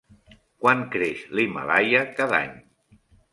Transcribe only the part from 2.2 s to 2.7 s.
cada any?